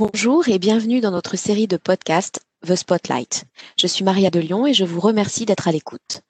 [0.00, 3.44] Bonjour et bienvenue dans notre série de podcasts The Spotlight.
[3.78, 6.22] Je suis Maria de Lyon et je vous remercie d'être à l'écoute.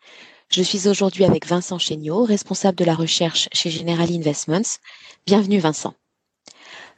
[0.49, 4.81] Je suis aujourd'hui avec Vincent Chéniaud, responsable de la recherche chez General Investments.
[5.25, 5.95] Bienvenue Vincent.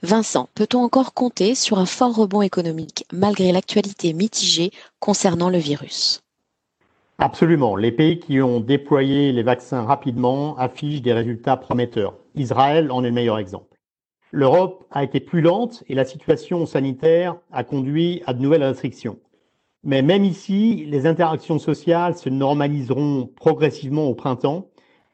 [0.03, 6.23] Vincent, peut-on encore compter sur un fort rebond économique malgré l'actualité mitigée concernant le virus?
[7.19, 7.77] Absolument.
[7.77, 12.15] Les pays qui ont déployé les vaccins rapidement affichent des résultats prometteurs.
[12.35, 13.72] Israël en est le meilleur exemple.
[14.35, 19.19] L'Europe a été plus lente et la situation sanitaire a conduit à de nouvelles restrictions.
[19.85, 24.69] Mais même ici, les interactions sociales se normaliseront progressivement au printemps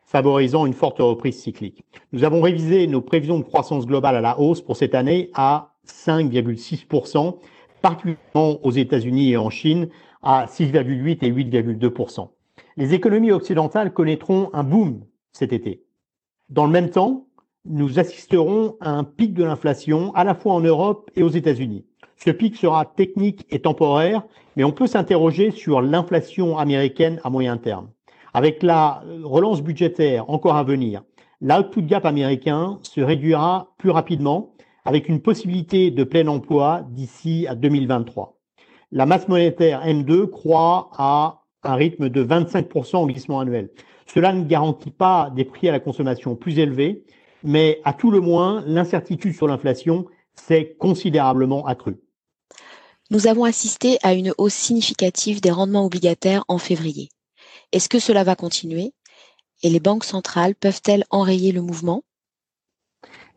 [0.04, 1.84] favorisant une forte reprise cyclique.
[2.12, 5.74] Nous avons révisé nos prévisions de croissance globale à la hausse pour cette année à
[5.86, 7.38] 5,6%,
[7.82, 9.88] particulièrement aux États-Unis et en Chine
[10.22, 12.28] à 6,8 et 8,2%.
[12.76, 15.82] Les économies occidentales connaîtront un boom cet été.
[16.48, 17.27] Dans le même temps,
[17.68, 21.84] nous assisterons à un pic de l'inflation à la fois en Europe et aux États-Unis.
[22.16, 24.22] Ce pic sera technique et temporaire,
[24.56, 27.90] mais on peut s'interroger sur l'inflation américaine à moyen terme.
[28.34, 31.02] Avec la relance budgétaire encore à venir,
[31.40, 37.54] l'output gap américain se réduira plus rapidement avec une possibilité de plein emploi d'ici à
[37.54, 38.38] 2023.
[38.90, 43.70] La masse monétaire M2 croît à un rythme de 25% en glissement annuel.
[44.06, 47.04] Cela ne garantit pas des prix à la consommation plus élevés,
[47.42, 51.96] mais à tout le moins, l'incertitude sur l'inflation s'est considérablement accrue.
[53.10, 57.08] Nous avons assisté à une hausse significative des rendements obligataires en février.
[57.72, 58.92] Est-ce que cela va continuer?
[59.62, 62.02] Et les banques centrales peuvent-elles enrayer le mouvement?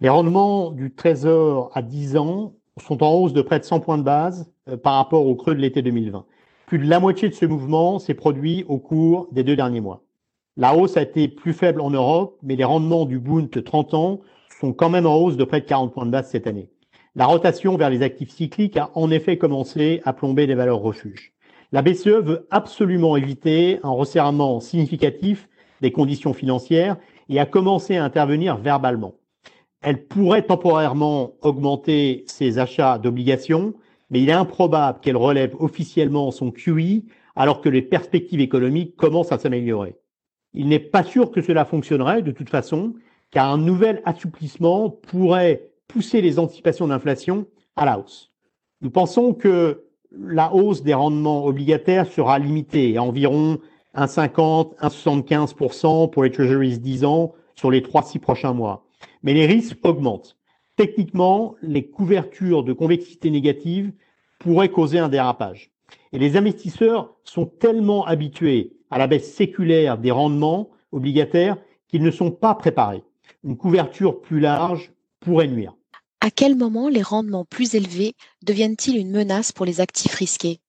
[0.01, 3.97] Les rendements du Trésor à 10 ans sont en hausse de près de 100 points
[3.97, 6.25] de base euh, par rapport au creux de l'été 2020.
[6.65, 10.03] Plus de la moitié de ce mouvement s'est produit au cours des deux derniers mois.
[10.57, 14.19] La hausse a été plus faible en Europe, mais les rendements du Bund 30 ans
[14.59, 16.69] sont quand même en hausse de près de 40 points de base cette année.
[17.15, 21.31] La rotation vers les actifs cycliques a en effet commencé à plomber les valeurs refuges.
[21.71, 25.47] La BCE veut absolument éviter un resserrement significatif
[25.79, 26.97] des conditions financières
[27.29, 29.15] et a commencé à intervenir verbalement.
[29.81, 33.73] Elle pourrait temporairement augmenter ses achats d'obligations,
[34.09, 37.05] mais il est improbable qu'elle relève officiellement son QI
[37.37, 39.95] alors que les perspectives économiques commencent à s'améliorer.
[40.53, 42.93] Il n'est pas sûr que cela fonctionnerait de toute façon,
[43.31, 47.45] car un nouvel assouplissement pourrait pousser les anticipations d'inflation
[47.75, 48.31] à la hausse.
[48.81, 53.59] Nous pensons que la hausse des rendements obligataires sera limitée à environ
[53.95, 58.85] 1,50, 1,75% pour les Treasuries 10 ans sur les 3-6 prochains mois.
[59.23, 60.37] Mais les risques augmentent.
[60.75, 63.91] Techniquement, les couvertures de convexité négative
[64.39, 65.71] pourraient causer un dérapage.
[66.13, 71.57] Et les investisseurs sont tellement habitués à la baisse séculaire des rendements obligataires
[71.87, 73.03] qu'ils ne sont pas préparés.
[73.43, 75.75] Une couverture plus large pourrait nuire.
[76.19, 78.13] À quel moment les rendements plus élevés
[78.43, 80.59] deviennent-ils une menace pour les actifs risqués?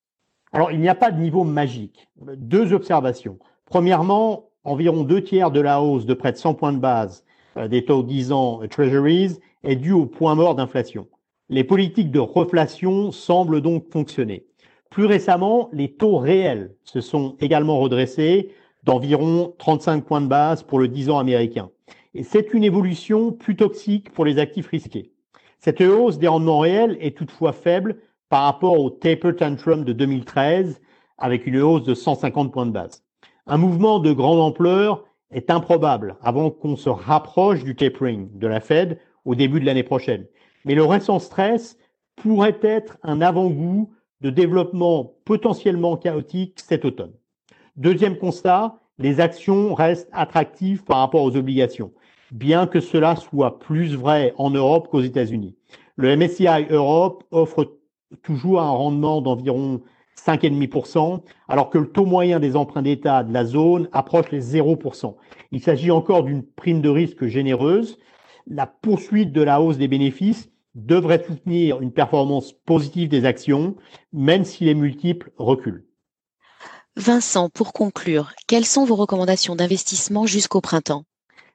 [0.53, 2.09] Alors, il n'y a pas de niveau magique.
[2.37, 3.39] Deux observations.
[3.67, 7.25] Premièrement, environ deux tiers de la hausse de près de 100 points de base
[7.57, 11.07] euh, des taux 10 ans Treasuries est due au point mort d'inflation.
[11.49, 14.47] Les politiques de reflation semblent donc fonctionner.
[14.93, 18.51] Plus récemment, les taux réels se sont également redressés
[18.85, 21.71] d'environ 35 points de base pour le 10 ans américain.
[22.13, 25.11] Et c'est une évolution plus toxique pour les actifs risqués.
[25.61, 30.79] Cette hausse des rendements réels est toutefois faible par rapport au taper tantrum de 2013
[31.17, 33.03] avec une hausse de 150 points de base.
[33.47, 38.61] Un mouvement de grande ampleur est improbable avant qu'on se rapproche du tapering de la
[38.61, 40.27] Fed au début de l'année prochaine.
[40.67, 41.79] Mais le récent stress
[42.17, 43.91] pourrait être un avant-goût
[44.23, 47.13] de développement potentiellement chaotique cet automne.
[47.77, 51.93] Deuxième constat, les actions restent attractives par rapport aux obligations
[52.33, 55.55] bien que cela soit plus vrai en Europe qu'aux États-Unis.
[55.97, 57.79] Le MSCI Europe offre
[58.23, 59.83] toujours un rendement d'environ
[60.19, 65.15] 5,5%, alors que le taux moyen des emprunts d'État de la zone approche les 0%.
[65.53, 67.99] Il s'agit encore d'une prime de risque généreuse.
[68.47, 73.77] La poursuite de la hausse des bénéfices devrait soutenir une performance positive des actions,
[74.13, 75.87] même si les multiples reculent.
[76.97, 81.05] Vincent, pour conclure, quelles sont vos recommandations d'investissement jusqu'au printemps?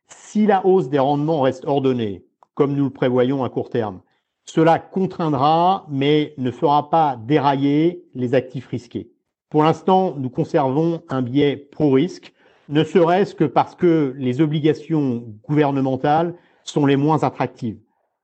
[0.08, 2.26] Si la hausse des rendements reste ordonnée,
[2.56, 4.02] comme nous le prévoyons à court terme,
[4.46, 9.12] cela contraindra, mais ne fera pas dérailler les actifs risqués.
[9.50, 12.34] Pour l'instant, nous conservons un biais pro-risque,
[12.70, 17.80] ne serait-ce que parce que les obligations gouvernementales sont les moins attractives.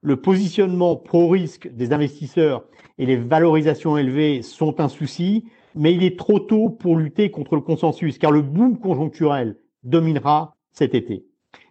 [0.06, 2.66] Le positionnement pro-risque des investisseurs
[2.98, 5.46] et les valorisations élevées sont un souci,
[5.76, 10.58] mais il est trop tôt pour lutter contre le consensus, car le boom conjoncturel dominera
[10.74, 11.26] cet été.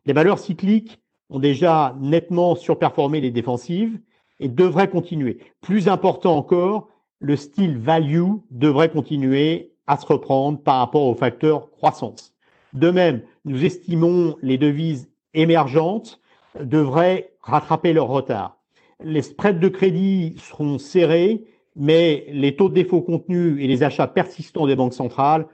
[0.06, 0.98] Les valeurs cycliques
[1.28, 4.00] ont déjà nettement surperformé les défensives
[4.40, 5.38] et devrait continuer.
[5.60, 6.88] Plus important encore,
[7.18, 12.32] le style value devrait continuer à se reprendre par rapport au facteur croissance.
[12.72, 16.18] De même, nous estimons les devises émergentes
[16.60, 18.58] devraient rattraper leur retard.
[19.02, 21.44] Les spreads de crédit seront serrés,
[21.74, 25.46] mais les taux de défaut contenus et les achats persistants des banques centrales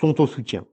[0.00, 0.64] sont au soutien.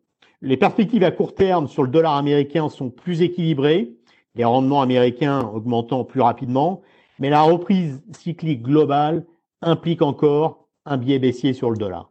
[0.42, 3.94] Les perspectives à court terme sur le dollar américain sont plus équilibrées,
[4.36, 6.82] les rendements américains augmentant plus rapidement,
[7.20, 9.26] mais la reprise cyclique globale
[9.62, 12.10] implique encore un biais baissier sur le dollar.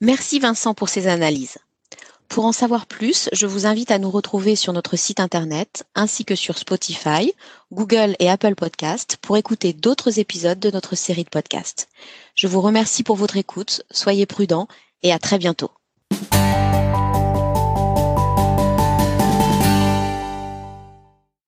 [0.00, 1.58] Merci Vincent pour ces analyses.
[2.28, 6.24] Pour en savoir plus, je vous invite à nous retrouver sur notre site internet ainsi
[6.24, 7.32] que sur Spotify,
[7.72, 11.88] Google et Apple Podcast pour écouter d'autres épisodes de notre série de podcasts.
[12.34, 14.68] Je vous remercie pour votre écoute, soyez prudents
[15.02, 15.70] et à très bientôt.